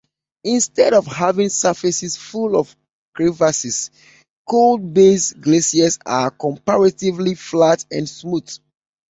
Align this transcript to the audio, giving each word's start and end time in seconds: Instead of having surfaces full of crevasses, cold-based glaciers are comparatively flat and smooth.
Instead 0.43 0.95
of 0.95 1.05
having 1.05 1.49
surfaces 1.49 2.17
full 2.17 2.57
of 2.57 2.75
crevasses, 3.13 3.91
cold-based 4.49 5.39
glaciers 5.39 5.99
are 6.07 6.31
comparatively 6.31 7.35
flat 7.35 7.85
and 7.91 8.09
smooth. 8.09 8.49